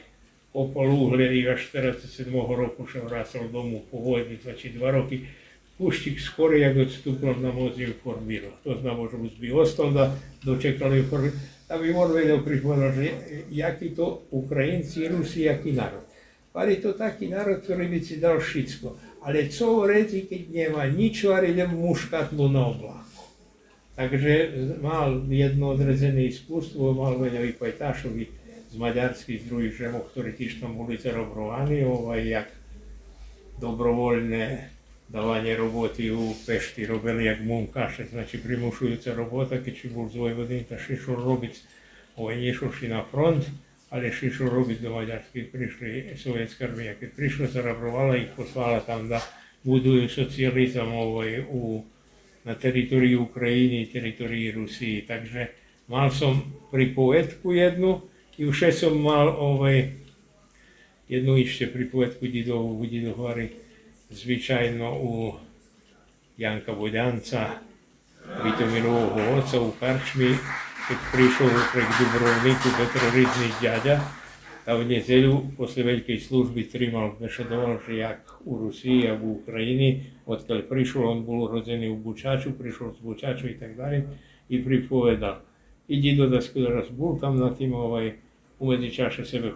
kopal 0.56 0.88
угли 0.88 1.38
і 1.38 1.46
аж 1.46 1.68
47. 1.72 2.34
roku 2.34 2.54
року 2.54 2.86
ще 2.86 3.00
врасив 3.00 3.42
po 3.90 3.98
vojni, 3.98 4.38
значить 4.42 4.74
два 4.74 4.90
роки. 4.90 5.20
Puštik 5.78 6.20
skoro 6.20 6.56
jak 6.56 6.76
odstupno 6.76 7.34
na 7.40 7.50
vozi 7.50 7.82
informirao. 7.82 8.50
To 8.64 8.78
znamo, 8.80 9.08
že 9.10 9.16
bi 9.40 9.52
ostalo 9.52 9.90
da 9.90 10.16
dočekali 10.42 10.98
informirao. 10.98 11.55
Da 11.66 11.74
bi 11.82 11.90
pripovedal, 12.46 12.94
že 12.94 13.06
jaký 13.50 13.90
to 13.98 14.30
Ukrajinci 14.30 15.02
i 15.02 15.10
Rusi, 15.10 15.50
jaký 15.50 15.74
národ. 15.74 16.06
Ali 16.56 16.80
to 16.80 16.96
taký 16.96 17.28
národ, 17.28 17.60
ktorý 17.60 17.90
by 17.90 17.98
si 18.00 18.16
dal 18.16 18.40
všetko. 18.40 19.20
Ale 19.26 19.50
co 19.50 19.84
keď 19.84 20.42
nemá 20.48 20.86
nič, 20.88 21.26
ale 21.26 21.52
len 21.52 21.74
muškatlu 21.74 22.48
na 22.48 22.70
obláku. 22.70 23.22
Takže 23.98 24.32
mal 24.78 25.26
jedno 25.26 25.74
odrezené 25.74 26.30
iskústvo, 26.30 26.94
mal 26.94 27.18
veľa 27.18 27.50
Pajtašovi, 27.58 28.24
z 28.70 28.74
maďarských 28.76 29.48
druhých 29.48 29.74
žemov, 29.74 30.12
ktorí 30.12 30.36
tiež 30.36 30.60
tam 30.60 30.76
boli 30.76 31.00
zarobrovaní, 31.00 31.80
ovaj, 31.80 32.20
jak 32.28 32.48
dobrovoľné 33.56 34.75
roboty 35.12 36.12
u 36.12 36.34
Pešty 36.46 36.86
robili 36.86 37.24
jak 37.24 37.40
munkaše, 37.40 38.04
znači 38.04 38.38
primušujúca 38.42 39.14
robota, 39.14 39.56
keď 39.62 39.74
si 39.80 39.88
bol 39.88 40.08
z 40.08 40.16
Vojvodiny, 40.16 40.64
tak 40.68 40.80
šišol 40.80 41.24
robiť, 41.24 41.54
ovaj, 42.16 42.36
nešoši 42.36 42.88
na 42.88 43.04
front, 43.04 43.44
ale 43.90 44.12
šišol 44.12 44.48
robiť 44.48 44.82
do 44.82 44.90
Maďarských, 44.90 45.46
prišli 45.52 45.88
sovietská 46.18 46.64
armia, 46.66 46.94
keď 46.98 47.10
prišla, 47.14 47.46
zarabrovala 47.46 48.16
ich, 48.16 48.30
poslala 48.34 48.80
tam 48.80 49.08
da 49.08 49.22
budujú 49.62 50.08
socializam 50.08 50.90
ovaj, 50.90 51.46
u, 51.50 51.84
na 52.44 52.54
teritoriu 52.54 53.30
Ukrajiny, 53.30 53.86
teritorii 53.86 54.50
Rusii, 54.52 55.06
takže 55.06 55.54
mal 55.86 56.10
som 56.10 56.42
pripovedku 56.70 57.54
jednu, 57.54 58.02
I 58.36 58.44
už 58.44 58.68
som 58.76 59.00
mal 59.00 59.32
ovaj, 59.32 59.96
jednu 61.08 61.40
ešte 61.40 61.72
pripovedku 61.72 62.28
Didovú, 62.28 62.84
Didohovary, 62.84 63.48
zvyčajno 64.10 64.98
u 65.02 65.32
Janka 66.38 66.72
Vodjanca, 66.72 67.46
Vitomirovho 68.44 69.20
oca 69.38 69.60
u 69.60 69.70
Karčmi, 69.80 70.34
keď 70.88 70.98
prišiel 71.12 71.50
pre 71.72 71.82
Dubrovniku 71.98 72.68
Petro 72.78 73.06
Riznič 73.14 73.54
ďaďa, 73.62 73.96
Та 74.66 74.76
в 74.76 74.88
неділю 74.88 75.42
після 75.58 75.82
великої 75.82 76.18
служби 76.18 76.62
тримав 76.62 77.16
що 77.28 77.44
як 77.94 78.40
у 78.44 78.58
Росії, 78.58 79.00
як 79.00 79.22
в 79.22 79.30
Україні, 79.30 80.02
от 80.26 80.42
коли 80.42 80.60
прийшов, 80.60 81.16
він 81.16 81.22
був 81.22 81.50
родений 81.50 81.88
в 81.88 81.96
Бучачу, 81.96 82.52
прийшов 82.52 82.96
з 83.00 83.04
Бучачу 83.04 83.48
і 83.48 83.54
так 83.54 83.76
далі, 83.76 84.02
і 84.48 84.58
приповідав. 84.58 85.40
І 85.88 85.96
дідо 85.96 86.28
десь 86.28 86.56
раз 86.56 86.88
був 86.88 87.20
там 87.20 87.36
на 87.38 87.50
тим, 87.50 87.74
у 88.58 88.66
медичаше 88.66 89.24
себе 89.24 89.50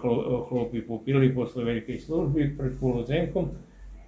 хлопці 0.49 0.81
попили 0.81 1.29
після 1.29 1.63
великої 1.65 1.99
служби 1.99 2.53
перед 2.59 2.81
полуденком, 2.81 3.51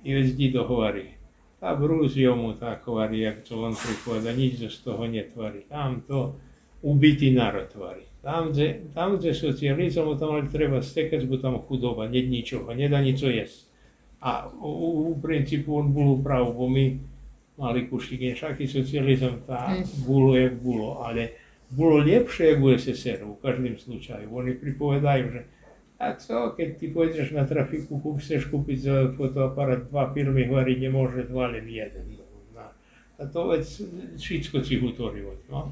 jezdí 0.05 0.51
do 0.51 0.67
hovorí. 0.67 1.15
Tá 1.63 1.79
brúzio 1.79 2.35
mu 2.35 2.59
tá 2.59 2.75
hovorí, 2.83 3.23
jak 3.23 3.47
to 3.47 3.55
len 3.63 3.75
prichádza, 3.75 4.31
nič 4.35 4.59
z 4.59 4.79
toho 4.83 5.07
netvorí. 5.07 5.63
Tam 5.71 6.03
to 6.03 6.35
ubitý 6.83 7.31
národ 7.31 7.71
tvorí. 7.71 8.03
Tam, 8.23 8.55
kde, 8.55 8.87
tam, 8.95 9.19
kde 9.19 9.35
socializam, 9.35 10.15
tam 10.19 10.39
ale 10.39 10.47
treba 10.47 10.79
stekať, 10.79 11.27
bo 11.27 11.39
tam 11.39 11.59
chudoba, 11.67 12.07
nie 12.07 12.23
ničoho, 12.23 12.71
nedá 12.75 13.03
nico 13.03 13.27
jesť. 13.27 13.67
A 14.23 14.47
u, 14.47 15.11
u 15.11 15.19
princípu 15.19 15.75
on 15.75 15.91
bol 15.91 16.23
prav, 16.23 16.47
bo 16.55 16.71
my 16.71 17.03
mali 17.59 17.91
kušiky, 17.91 18.39
všaký 18.39 18.71
socializam 18.71 19.43
tá 19.43 19.75
bolo, 20.07 20.39
jak 20.39 20.55
bolo, 20.63 21.03
ale 21.03 21.35
bolo 21.71 21.99
lepšie, 21.99 22.59
ako 22.59 22.79
SSR 22.79 23.27
v 23.27 23.43
každém 23.43 23.75
slučaju. 23.79 24.27
Oni 24.31 24.55
pripovedajú, 24.55 25.25
že 25.35 25.41
a 26.03 26.19
co, 26.19 26.51
keď 26.59 26.69
ty 26.83 26.91
pôjdeš 26.91 27.31
na 27.31 27.47
trafiku, 27.47 28.03
chceš 28.19 28.51
kúpiť 28.51 29.15
fotoaparát 29.15 29.87
dva 29.87 30.11
filmy, 30.11 30.51
hovorí, 30.51 30.75
nemôže 30.75 31.31
dva, 31.31 31.55
len 31.55 31.71
jeden. 31.71 32.19
No, 32.19 32.67
a 33.23 33.23
to 33.31 33.55
vec, 33.55 33.63
všetko 34.19 34.67
si 34.67 34.83
hovorilo. 34.83 35.39
No, 35.47 35.71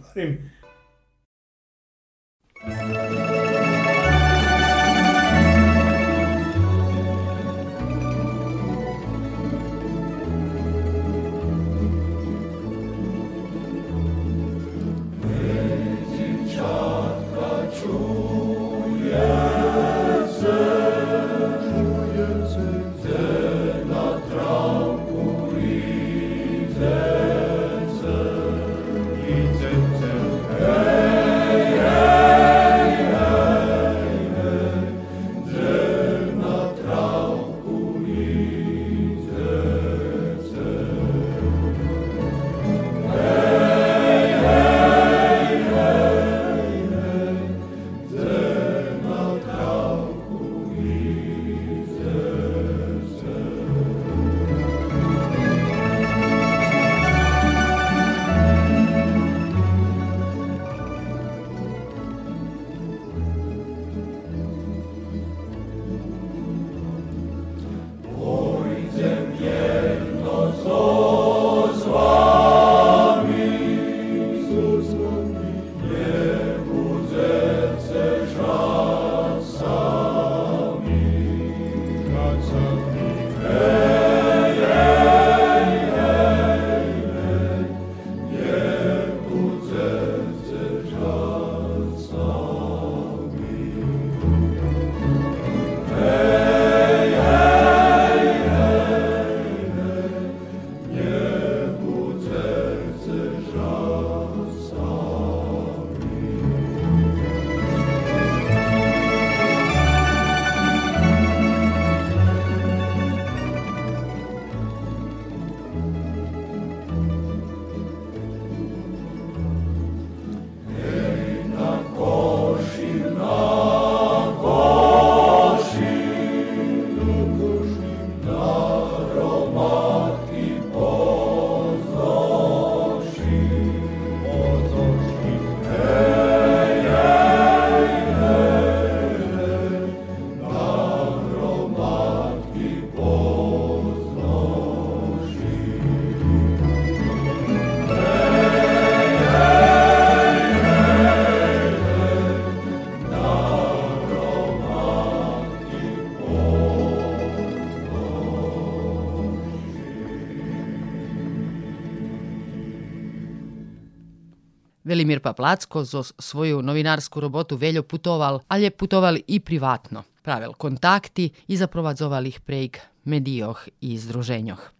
Velimir 165.10 165.22
Paplacko 165.22 165.82
zo 165.84 166.02
svoju 166.02 166.62
novinarsku 166.62 167.18
robotu 167.18 167.58
veľo 167.58 167.82
putoval, 167.82 168.46
ale 168.46 168.70
putoval 168.70 169.18
i 169.26 169.42
privatno. 169.42 170.06
Pravil 170.22 170.54
kontakti 170.54 171.34
i 171.50 171.56
zaprowadzoval 171.58 172.30
ich 172.30 172.38
prejk 172.46 172.78
medijoh 173.04 173.58
i 173.82 173.98
združenjoh. 173.98 174.70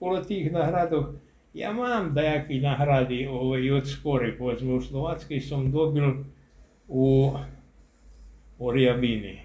Коло 0.00 0.24
тих 0.24 0.52
наградок 0.52 1.20
я 1.54 1.72
мам 1.72 2.14
деякі 2.14 2.60
награди 2.60 3.28
ovaj, 3.28 3.70
od 3.70 3.88
skore, 3.88 4.32
povedzme 4.38 4.72
u 4.72 4.80
Slovackej 4.80 5.40
som 5.40 5.70
dobil 5.70 6.24
u 6.88 7.36
Oriabini. 8.58 9.40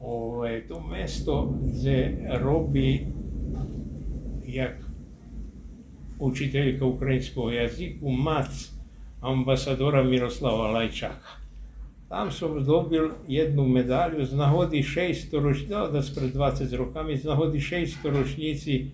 Ovaj, 0.00 0.66
to 0.68 0.80
mesto 0.80 1.54
gdje 1.62 2.26
robi 2.42 3.06
jak 4.46 4.82
učiteljka 6.18 6.84
ukrajinskog 6.84 7.54
jaziku, 7.54 8.10
mac 8.10 8.77
ambasadora 9.20 10.02
Miroslava 10.02 10.70
Lajčaka. 10.70 11.38
Tam 12.08 12.32
som 12.32 12.64
dobil 12.64 13.10
jednu 13.28 13.68
medalju 13.68 14.24
z 14.24 14.32
nahody 14.32 14.82
600 14.82 15.42
ročnici, 15.42 15.68
da 15.68 16.00
pred 16.14 16.32
20 16.34 16.76
rokami, 16.76 17.16
z 17.16 17.24
nahody 17.24 17.60
600 17.60 18.10
ročnici 18.10 18.90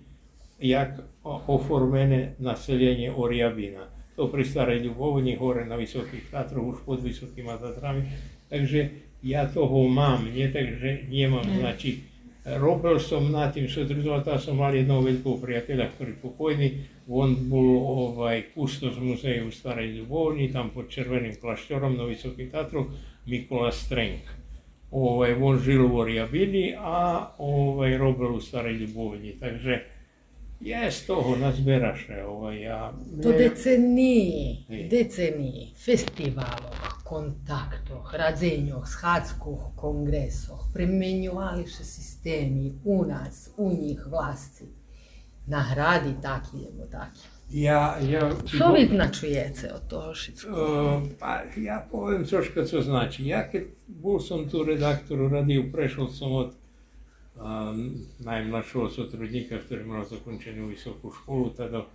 jak 0.59 0.99
oformene 1.23 2.35
naseljenje 2.39 3.11
Orjabina. 3.15 3.87
To 4.15 4.27
pri 4.27 4.45
Starej 4.45 4.79
Ljubovni, 4.79 5.37
gore 5.37 5.65
na 5.65 5.75
Visokih 5.75 6.31
Tatroch, 6.31 6.65
už 6.65 6.77
pod 6.85 7.03
Visokima 7.03 7.57
Tatrami. 7.57 8.03
Takže 8.49 8.89
ja 9.23 9.47
toho 9.47 9.87
mám, 9.87 10.27
nie 10.35 10.47
takže 10.51 10.99
nemám, 11.09 11.43
znači 11.59 12.14
Robil 12.45 12.99
sem 13.01 13.31
na 13.33 13.47
tem 13.49 13.65
še 13.65 13.87
drugo, 13.89 14.19
da 14.21 14.37
sem 14.37 14.53
imel 14.53 14.75
eno 14.83 14.99
veliko 15.01 15.33
prijatelja, 15.41 15.87
ki 15.97 16.05
je 16.05 16.13
pokojni, 16.21 16.67
on 17.09 17.31
je 17.33 17.45
bil 17.49 17.69
ovaj, 17.73 18.43
kustos 18.53 18.99
muzeja 19.01 19.41
v 19.41 19.53
Starej 19.53 19.87
Ljubovni, 19.95 20.51
tam 20.53 20.69
pod 20.69 20.91
Červenim 20.93 21.33
klaštorom 21.41 21.97
na 21.97 22.05
Visokem 22.05 22.51
teatru, 22.51 22.85
Mikola 23.25 23.71
Streng. 23.73 24.29
Ovaj, 24.91 25.33
on 25.41 25.57
žil 25.59 25.87
v 25.87 25.97
Orjavini, 26.05 26.65
a 26.77 27.33
ovaj, 27.41 27.97
Robil 27.97 28.37
v 28.37 28.43
Starej 28.45 28.77
Ljubovni. 28.83 29.33
Takže 29.41 29.81
je 30.61 30.91
z 30.91 31.05
toho 31.07 31.35
nazberaše. 31.41 32.21
Ovaj, 32.29 32.61
ja, 32.61 32.93
to 33.23 33.33
deceniji, 33.33 34.85
deceniji, 34.91 35.73
festivalov 35.73 36.94
festivalov 37.04 37.04
kontaktoch, 37.04 38.14
radzenjoch, 38.14 38.86
schadzkoch, 38.88 39.74
kongresoch, 39.76 40.70
primenjovali 40.72 41.66
še 41.66 41.84
sistemi 41.84 42.72
u 42.84 43.04
nas, 43.04 43.50
u 43.56 43.70
njih 43.72 44.06
vlasti. 44.06 44.68
Nahradi 45.46 46.14
taki 46.22 46.56
jebo 46.58 46.86
taki. 46.90 47.20
Ja, 47.50 47.98
ja, 47.98 48.30
Що 48.46 48.72
ви 48.72 48.86
значуєте 48.86 49.72
od 49.74 49.88
toho 49.88 50.12
všetkého? 50.12 51.02
Е, 51.02 51.18
Pa 51.18 51.42
ja 51.56 51.82
poviem 51.90 52.24
troška, 52.24 52.64
co 52.64 52.82
znači. 52.82 53.26
Ja 53.26 53.42
keď 53.42 53.62
bol 53.88 54.20
som 54.20 54.48
tu 54.48 54.62
redaktor 54.64 55.18
radiju, 55.30 55.72
prešiel 55.72 56.08
som 56.08 56.32
od 56.32 56.54
um, 57.34 58.06
najmladšieho 58.22 58.86
sotrudníka, 58.94 59.58
ktorý 59.58 59.82
mal 59.82 60.06
zakončenú 60.06 60.70
vysokú 60.70 61.10
školu, 61.10 61.50
teda 61.50 61.90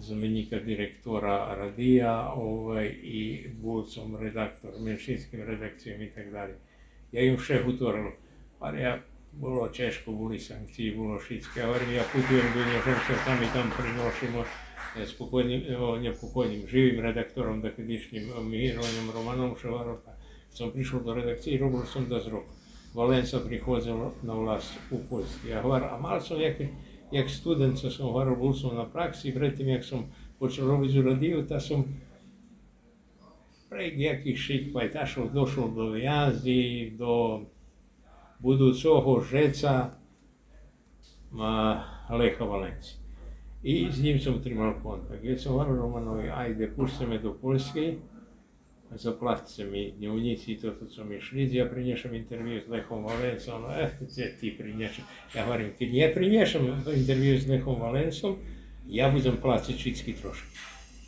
zmeníka 0.00 0.58
direktora 0.58 1.54
radija 1.54 2.32
ovaj, 2.36 2.86
i 3.02 3.48
bol 3.62 3.84
som 3.86 4.16
redaktor 4.16 4.70
menšinskim 4.80 5.42
redakcijom 5.42 6.02
i 6.02 6.10
tak 6.10 6.30
dalje. 6.32 6.54
Ja 7.12 7.22
im 7.22 7.36
vše 7.36 7.62
utoril, 7.66 8.10
pa 8.58 8.70
ja 8.70 8.98
bolo 9.32 9.68
češko, 9.68 10.12
boli 10.12 10.38
sankcije, 10.38 10.96
bolo 10.96 11.20
šitske, 11.20 11.62
a 11.62 11.66
ja 11.66 12.04
putujem 12.12 12.46
do 12.54 12.60
Nježemca, 12.60 13.24
tam 13.24 13.42
i 13.42 13.52
tam 13.54 13.70
prinošimo 13.78 14.44
spokojnim, 15.06 15.62
nepokojnim, 16.02 16.66
živim 16.66 17.00
redaktorom, 17.00 17.62
takadišnjim 17.62 18.22
Mironom 18.50 19.10
Romanom 19.14 19.56
Ševarom. 19.62 19.96
Som 20.50 20.72
prišiel 20.72 21.00
do 21.00 21.14
redakcie 21.14 21.54
i 21.54 21.58
robil 21.58 21.86
som 21.86 22.08
da 22.08 22.18
rok. 22.30 22.44
Valenca 22.94 23.38
prichodil 23.46 24.10
na 24.22 24.34
vlast 24.34 24.72
u 24.90 24.98
Poljski. 25.10 25.48
Ja 25.48 25.62
hovar, 25.62 25.84
a 25.84 25.98
mal 25.98 26.20
som 26.20 26.40
jak, 26.40 26.58
як 27.12 27.28
студент, 27.28 27.78
сам 27.78 28.12
гарно 28.12 28.36
був 28.36 28.74
на 28.74 28.84
практиці, 28.84 29.32
перед 29.32 29.56
тим, 29.56 29.68
як 29.68 29.84
сам 29.84 30.04
почав 30.38 30.68
робити 30.68 31.02
родив, 31.02 31.48
та 31.48 31.60
сам 31.60 31.84
при 33.68 33.88
яких 33.88 34.72
пайташів 34.72 35.32
дійшов 35.32 35.74
до 35.74 35.90
в'язді, 35.90 36.92
до 36.98 37.40
будучого 38.40 39.20
жеця 39.20 39.92
Олега 42.10 42.44
Валенці. 42.44 42.96
І 43.62 43.90
з 43.90 44.00
ним 44.02 44.20
сам 44.20 44.40
тримав 44.40 44.82
контакт. 44.82 45.24
Я 45.24 45.38
сам 45.38 45.52
говорю 45.52 45.76
Романові, 45.76 46.28
айде, 46.28 46.66
пустимо 46.66 47.18
до 47.18 47.30
Польщі, 47.30 47.98
zaplaćcem 48.90 49.74
i 49.74 49.94
njunicii, 49.98 50.56
to, 50.60 50.70
to 50.70 50.88
su 50.90 51.04
mi 51.04 51.20
šli, 51.20 51.54
ja 51.54 51.66
prinješam 51.66 52.14
intervju 52.14 52.62
s 52.66 52.68
Lehom 52.68 53.04
Valensom, 53.04 53.64
eh, 53.70 53.90
te 54.16 54.36
ti 54.40 54.54
prinješam. 54.58 55.04
Ja 55.34 55.44
govorim, 55.44 55.72
kad 55.78 55.88
ja 55.92 56.10
prinješam 56.14 56.84
intervju 56.96 57.40
s 57.40 57.46
Lehom 57.46 57.80
Valensom, 57.80 58.36
ja 58.88 59.10
budem 59.10 59.36
plaćati 59.42 59.78
švitski 59.78 60.12
trošak. 60.12 60.48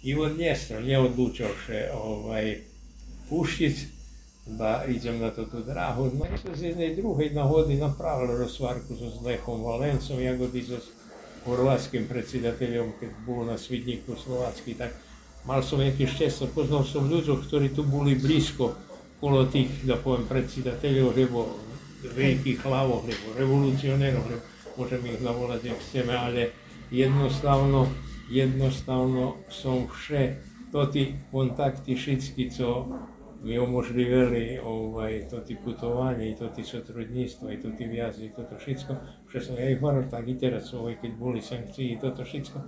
I 0.03 0.15
od 0.15 0.39
njestra 0.39 0.79
ja 0.79 1.01
odlučao 1.01 1.49
še 1.67 1.89
ovaj, 1.95 2.57
puštic, 3.29 3.79
da 4.47 4.85
idem 4.89 5.19
na 5.19 5.31
to 5.31 5.45
drago. 5.67 6.05
No 6.05 6.27
i 6.35 6.39
se 6.39 6.55
z 6.55 6.63
jedne 6.63 6.95
druge 6.95 7.31
nagode 7.31 7.75
napravili 7.75 8.39
rozsvarku 8.39 8.95
s 8.95 9.25
Lehom 9.25 9.63
Valensom, 9.63 10.23
ja 10.23 10.37
ga 10.37 10.47
z 10.47 10.79
horvatskim 11.45 12.07
predsjedateljom, 12.09 12.93
kad 13.01 13.09
bilo 13.27 13.45
na 13.45 13.59
Svidniku 13.59 14.17
Slovatski, 14.17 14.75
tako 14.75 14.95
mal 15.45 15.61
som 15.63 15.83
nejaké 15.83 16.07
šťastie, 16.07 16.55
poznal 16.55 16.87
som 16.87 17.11
ľudí, 17.11 17.35
ktorí 17.35 17.75
tu 17.75 17.83
boli 17.83 18.15
blízko 18.15 18.75
kolo 19.23 19.47
tých, 19.47 19.71
da 19.87 19.95
poviem, 19.95 20.27
predsedateľov, 20.27 21.15
lebo 21.15 21.39
veľkých 22.03 22.67
hlavov, 22.67 23.07
lebo 23.07 23.27
revolucionérov, 23.39 24.25
lebo 24.27 24.43
môžeme 24.75 25.15
ich 25.15 25.23
navolať, 25.23 25.71
jak 25.71 25.79
chceme, 25.79 26.15
ale 26.15 26.51
jednostavno, 26.91 27.87
jednostavno 28.27 29.39
som 29.47 29.87
vše, 29.87 30.43
to 30.73 30.89
tí 30.91 31.15
kontakty 31.31 31.95
všetky, 31.95 32.51
co 32.51 32.89
mi 33.43 33.59
umožnili 33.59 34.59
ovaj, 34.63 35.29
to 35.31 35.41
ti 35.41 35.57
putovanje 35.65 36.31
i 36.31 36.37
to 36.39 36.49
ti 36.49 36.65
sotrudnictvo 36.65 37.51
i 37.51 37.61
to 37.61 37.71
ti 37.71 37.85
vjazy 37.85 38.27
i 38.27 38.33
toto 38.33 38.59
všetko, 38.59 38.95
što 39.29 39.41
som 39.41 39.55
ja 39.59 39.71
ih 39.71 39.83
moral 39.83 40.03
tak 40.11 40.29
i 40.29 40.39
teraz 40.39 40.75
ovaj, 40.75 40.97
keď 41.03 41.11
boli 41.19 41.43
sankcije 41.43 41.93
i 41.93 42.01
toto 42.01 42.25
všetko, 42.25 42.59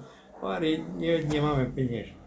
ne, 0.99 1.23
nemáme 1.25 1.71
peniaze. 1.75 2.24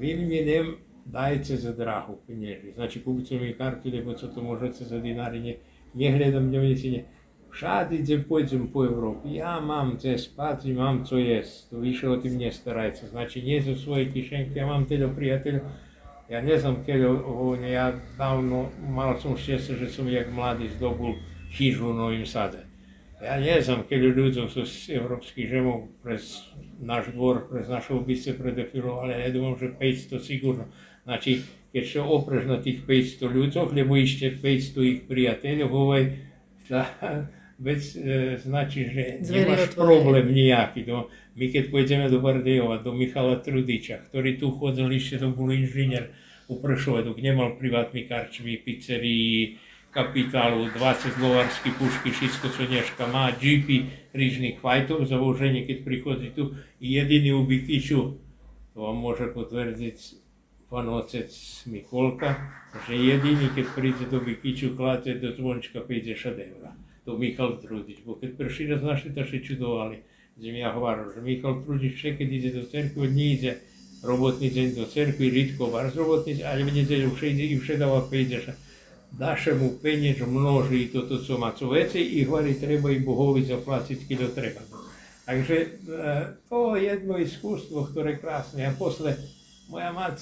Vy 0.00 0.16
mi 0.16 0.40
nem 0.40 0.80
dajte 1.06 1.56
za 1.56 1.72
drahu 1.72 2.16
peniaze. 2.26 2.72
Znači 2.74 3.00
kupite 3.04 3.38
mi 3.38 3.52
kartu, 3.52 3.90
lebo 3.92 4.14
co 4.14 4.28
to 4.28 4.42
možete 4.42 4.84
za 4.84 4.98
dinari, 4.98 5.40
ne, 5.40 5.54
nehľadám 5.94 6.48
dňovnici, 6.50 6.90
ne. 6.90 7.02
Všade, 7.50 7.98
kde 7.98 8.22
pôjdem 8.30 8.70
po 8.70 8.86
Európe, 8.86 9.26
ja 9.26 9.58
mám 9.58 9.98
kde 9.98 10.14
spať, 10.18 10.70
mám 10.70 11.02
co 11.02 11.18
jesť, 11.18 11.74
vyše 11.82 12.06
o 12.08 12.16
tým 12.16 12.38
nestarajte. 12.38 13.10
Znači 13.10 13.42
nie 13.42 13.58
zo 13.58 13.74
svojej 13.74 14.06
kišenky, 14.06 14.54
ja 14.54 14.70
mám 14.70 14.86
teda 14.86 15.10
priateľov, 15.10 15.66
ja 16.30 16.38
ne 16.38 16.54
znam 16.58 16.86
keď 16.86 17.10
ja 17.66 17.98
davno, 18.14 18.70
malo 18.86 19.18
sam 19.18 19.34
šťastie, 19.34 19.82
že 19.82 19.90
som 19.90 20.06
jak 20.06 20.30
mladý 20.30 20.70
zdobul 20.78 21.18
chyžu 21.50 21.90
u 21.90 21.92
Novým 21.92 22.22
Sade. 22.22 22.69
Ja 23.20 23.36
ne 23.36 23.60
znam 23.60 23.84
keď 23.84 24.16
ľuďom 24.16 24.46
sú 24.48 24.64
z 24.64 24.96
európskych 24.96 25.44
žemov 25.44 25.92
prez 26.00 26.40
náš 26.80 27.12
dvor, 27.12 27.52
prez 27.52 27.68
naše 27.68 27.92
obice 27.92 28.32
predefilovali, 28.32 29.12
ja 29.12 29.28
dúfam, 29.28 29.60
že 29.60 29.76
500 29.76 30.24
sigurno. 30.24 30.64
Znači, 31.04 31.44
keď 31.72 31.84
sa 31.84 32.00
opreš 32.08 32.48
na 32.48 32.58
tých 32.64 32.80
500 32.88 33.28
ľuďoch, 33.28 33.68
lebo 33.76 33.92
ešte 33.94 34.32
500 34.32 34.88
ich 34.88 35.00
priateľov, 35.04 35.68
ovaj, 35.68 36.02
tá 36.64 36.82
vec 37.60 37.84
e, 37.92 38.40
znači, 38.40 38.88
že 38.88 39.02
nemáš 39.20 39.76
problém 39.76 40.32
nejaký. 40.32 40.88
No, 40.88 41.12
my 41.36 41.44
keď 41.52 41.68
pôjdeme 41.68 42.06
do 42.08 42.24
Bardejova, 42.24 42.80
do 42.80 42.96
Michala 42.96 43.36
Trudiča, 43.44 44.08
ktorý 44.08 44.40
tu 44.40 44.48
chodil 44.56 44.88
ešte, 44.96 45.20
to 45.20 45.28
bol 45.36 45.52
inžinier 45.52 46.08
u 46.48 46.56
Pršovedu, 46.58 47.14
nemal 47.20 47.60
privátny 47.60 48.08
karčmy, 48.08 48.58
pizzerii, 48.64 49.60
kapitálu, 49.90 50.70
20 50.70 51.18
lovarských 51.18 51.74
pušky, 51.74 52.08
všetko, 52.14 52.46
čo 52.54 52.62
dneška 52.70 53.04
má, 53.10 53.34
jeepy 53.34 53.90
rýžnych 54.14 54.62
fajtov, 54.62 55.02
zavoženie, 55.10 55.66
keď 55.66 55.78
prichodí 55.82 56.30
tu, 56.30 56.54
jediný 56.78 57.34
u 57.34 57.42
Bikiču, 57.42 58.14
to 58.70 58.76
vám 58.78 58.96
môže 59.02 59.34
potvrdiť 59.34 59.98
pán 60.70 60.86
otec 60.86 61.26
Mikolka, 61.66 62.38
že 62.86 62.94
jediný, 62.94 63.50
keď 63.50 63.66
príde 63.74 64.04
do 64.06 64.22
Bikiču, 64.22 64.78
kláte 64.78 65.18
do 65.18 65.34
zvončka 65.34 65.82
50 65.82 66.38
eur. 66.38 66.70
To 67.02 67.18
Michal 67.18 67.58
Trudič, 67.58 68.06
bo 68.06 68.14
keď 68.14 68.38
prvý 68.38 68.62
raz 68.70 68.86
našli, 68.86 69.10
to 69.10 69.26
še 69.26 69.42
čudovali. 69.42 70.06
Mi 70.38 70.62
ja 70.62 70.70
hovoril, 70.70 71.10
že 71.10 71.18
Michal 71.18 71.66
Trudič 71.66 71.98
vše, 71.98 72.10
keď 72.14 72.28
ide 72.30 72.50
do 72.54 72.62
cerkve, 72.62 73.10
nie 73.10 73.42
ide 73.42 73.58
robotný 74.06 74.54
deň 74.54 74.68
do 74.78 74.86
cerkvy, 74.86 75.26
Ritko 75.34 75.66
var 75.74 75.90
z 75.90 75.98
robotnice, 75.98 76.46
ale 76.46 76.62
v 76.62 76.78
nedeľu 76.78 77.10
vše 77.18 77.34
ide 77.34 77.44
i 77.50 77.56
vše 77.58 77.74
dáva 77.74 78.06
50 78.06 78.69
Нашому 79.18 79.70
пеніч 79.70 80.20
множить 80.20 80.92
то 80.92 81.18
цю 81.18 81.38
мацовеці 81.38 82.00
і 82.00 82.24
говорить, 82.24 82.60
треба 82.60 82.90
і 82.90 82.98
Богові 82.98 83.44
заплатити, 83.44 84.00
скільки 84.04 84.26
треба. 84.26 84.60
Takže 85.30 85.66
to 86.50 86.74
je 86.74 86.90
jedno 86.90 87.14
iskustvo, 87.14 87.86
ktoré 87.86 88.18
krásne. 88.18 88.66
A 88.66 88.74
posle 88.74 89.14
moja 89.70 89.94
mac 89.94 90.18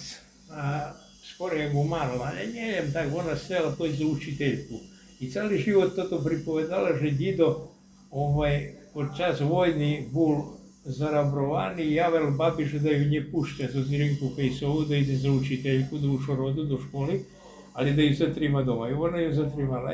a, 0.52 0.92
skoro 1.24 1.56
je 1.56 1.72
umrla, 1.72 2.28
ale 2.28 2.52
neviem, 2.52 2.92
tak 2.92 3.08
ona 3.08 3.32
stela 3.32 3.72
to 3.72 3.88
za 3.88 4.04
učiteľku. 4.04 4.76
I 5.24 5.32
celý 5.32 5.64
život 5.64 5.96
toto 5.96 6.20
pripovedala, 6.20 7.00
že 7.00 7.16
dido 7.16 7.72
ovaj, 8.12 8.92
počas 8.92 9.40
vojny 9.40 10.12
bol 10.12 10.60
zarabrovaný, 10.84 11.88
javel 11.88 12.36
babiš 12.36 12.76
da 12.84 12.92
ju 12.92 13.08
ne 13.08 13.24
pušťa 13.24 13.72
za 13.72 13.80
zirinku 13.88 14.36
fejsovu, 14.36 14.84
da 14.84 14.96
ide 14.96 15.16
za 15.16 15.32
učiteľku, 15.32 15.96
do 16.04 16.20
ušorodu, 16.20 16.68
do 16.68 16.76
školy. 16.84 17.24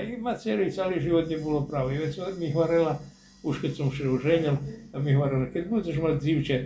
I 0.03 0.17
ma 0.17 0.35
cijeli, 0.35 0.71
cijeli 0.73 1.01
život 1.01 1.31
je 1.31 1.39
bilo 1.39 1.67
pravo. 1.71 1.91
I 1.91 1.99
već 1.99 2.19
mi 2.39 2.51
hvarela, 2.51 2.99
už 3.43 3.61
kad 3.61 3.77
sam 3.77 3.91
še 3.93 4.09
oženjal, 4.09 4.57
da 4.93 4.99
mi 4.99 5.13
hvarela, 5.13 5.47
kad 5.53 5.69
budeš 5.69 5.99
mať 6.01 6.21
dzivče, 6.21 6.61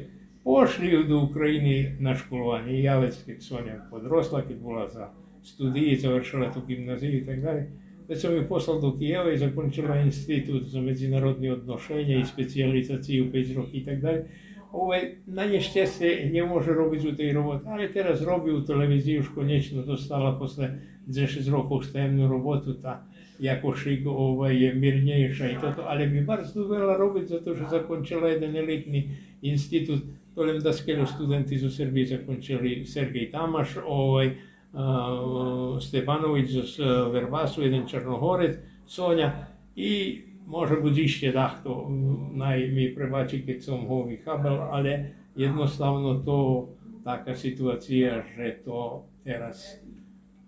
pošli 0.45 0.89
ju 0.89 1.03
do 1.05 1.19
Ukrajini 1.19 1.97
na 2.01 2.15
školovanje. 2.17 2.73
I 2.73 2.83
ja 2.83 2.99
već 2.99 3.15
kad 3.27 3.43
Sonja 3.43 3.81
podrosla, 3.91 4.43
kad 4.43 4.57
bila 4.57 4.89
za 4.89 5.09
studije, 5.43 5.99
završila 5.99 6.53
tu 6.53 6.61
gimnaziju 6.67 7.19
i 7.19 7.27
tak 7.27 7.41
dalje, 7.41 7.67
već 8.09 8.21
sam 8.21 8.37
ju 8.37 8.49
poslal 8.49 8.81
do 8.81 8.95
Kijeva 8.99 9.33
i 9.33 9.39
zakončila 9.39 9.97
institut 10.01 10.69
za 10.69 10.81
međunarodne 10.81 11.53
odnošenja 11.53 12.19
i 12.19 12.27
specijalizaciju 12.27 13.33
5 13.33 13.57
roki 13.57 13.79
i 13.79 13.85
tak 13.85 14.01
dalje. 14.01 14.25
Ovaj, 14.73 15.15
najješte 15.27 15.87
se 15.87 16.29
nie 16.33 16.45
može 16.45 16.73
robiti 16.73 17.09
u 17.09 17.17
tej 17.17 17.33
roboty, 17.33 17.69
ale 17.69 17.89
teraz 17.93 18.23
robi 18.23 18.53
u 18.53 18.61
telewizji 18.61 19.15
już 19.15 19.29
koniecznie 19.29 19.79
da 19.79 19.87
dostala 19.87 20.39
posle 20.39 20.79
10 21.09 21.51
rokov 21.51 21.83
stajemnu 21.83 22.29
robotu, 22.29 22.75
ta 22.75 23.05
jakoši 23.39 24.05
ovaj, 24.07 24.65
je 24.65 24.75
mirnejša 24.75 25.51
i 25.51 25.55
to, 25.61 25.73
ale 25.87 26.07
mi 26.07 26.21
bar 26.21 26.45
zduvela 26.45 26.97
robiti, 26.97 27.27
zato 27.27 27.55
što 27.57 27.69
zakončila 27.71 28.29
jedan 28.29 28.57
elitni 28.57 29.11
institut, 29.43 30.03
tolem 30.35 30.61
da 30.61 30.73
skelo 30.73 31.07
studenti 31.07 31.55
iz 31.55 31.77
Srbije 31.77 32.07
zakončili 32.07 32.85
Sergej 32.85 33.31
Tamaš, 33.31 33.77
ovaj, 33.87 34.27
uh, 34.27 35.83
Stepanović 35.83 36.51
iz 36.51 36.79
Verbasu, 37.13 37.63
jedan 37.63 37.89
Črnohorec, 37.89 38.57
Sonja. 38.87 39.47
I 39.77 40.23
Може 40.48 40.76
бути 40.76 41.08
ще 41.08 41.32
дехто 41.32 41.88
най 42.34 42.68
mi 42.68 42.96
prebači 42.96 43.46
keď 43.46 43.64
som 43.64 43.88
ho 43.88 44.04
vychábal, 44.04 44.76
ale 44.76 45.16
jednostavno 45.36 46.20
to 46.20 46.70
taká 47.04 47.36
situácia, 47.36 48.24
že 48.36 48.64
to 48.66 49.08
teraz 49.24 49.80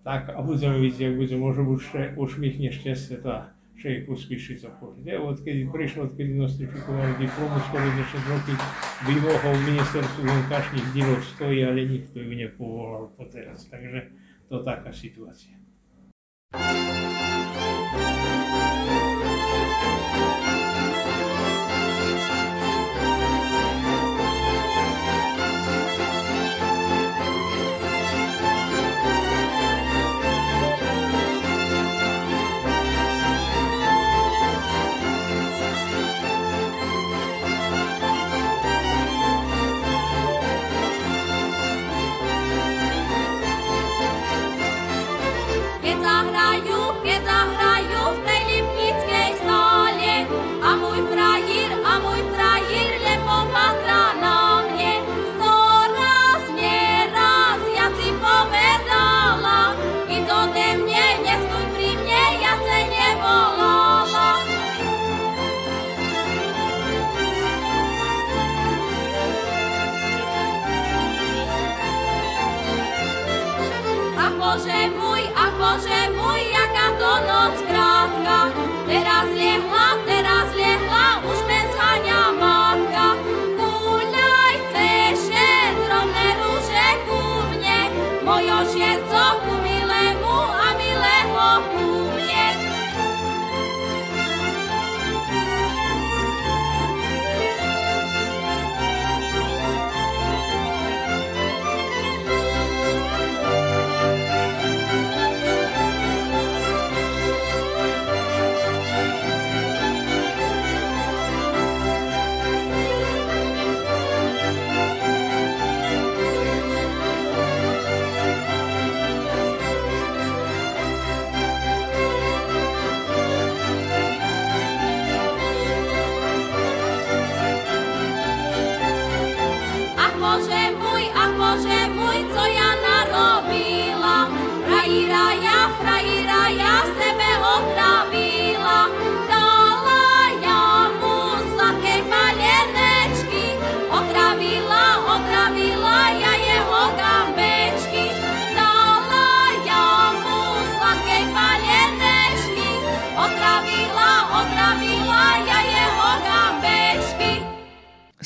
tak 0.06 0.30
a 0.30 0.40
budeme 0.46 0.78
vidieť, 0.86 1.12
ak 1.12 1.18
budeme 1.18 1.42
možno 1.42 1.64
už 1.74 2.14
ušmichne 2.20 2.70
šťastie 2.70 3.26
tá 3.26 3.56
človek 3.82 4.06
uspíši 4.08 4.54
sa 4.62 4.70
povedať. 4.72 5.20
Odkedy 5.20 5.68
prišlo, 5.70 6.10
odkedy 6.10 6.34
nostrifikovali 6.38 7.20
diplomu, 7.20 7.58
skoro 7.70 7.86
10 7.86 8.32
roky 8.32 8.54
vymohol 9.10 9.56
ministerstvu 9.66 10.22
vonkašných 10.24 10.88
dílov 10.96 11.20
stojí, 11.36 11.60
ale 11.66 11.80
nikto 11.86 12.22
ju 12.22 12.32
nepovolal 12.34 13.12
po 13.18 13.24
teraz. 13.28 13.68
Takže 13.68 14.14
to 14.48 14.64
taká 14.64 14.94
situácia. 14.94 15.58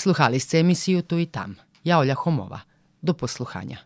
Sluhali 0.05 0.41
ste 0.41 0.59
emisiju 0.59 1.03
Tu 1.03 1.19
i 1.19 1.27
tam. 1.27 1.57
Ja 1.85 1.99
Olja 1.99 2.15
Homova. 2.15 2.61
Do 3.03 3.15
posluhanja. 3.15 3.79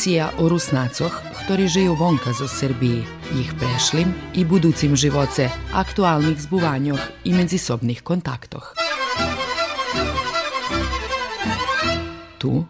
Emisija 0.00 0.32
o 0.40 0.48
Rusnacoh, 0.48 1.12
ktorí 1.44 1.68
žijú 1.68 1.92
vonka 1.92 2.32
zo 2.32 2.48
Srbiji, 2.48 3.04
ich 3.36 3.52
prešlim 3.52 4.16
i 4.32 4.48
buducim 4.48 4.96
živoce, 4.96 5.52
aktualnih 5.76 6.40
zbuvanjoh 6.40 7.28
i 7.28 7.36
međusobnih 7.36 8.00
kontaktoh. 8.00 8.72
tu 12.40 12.64